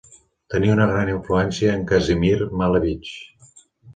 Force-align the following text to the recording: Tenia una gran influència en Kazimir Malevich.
Tenia 0.53 0.71
una 0.75 0.87
gran 0.91 1.11
influència 1.11 1.75
en 1.79 1.85
Kazimir 1.93 2.33
Malevich. 2.63 3.13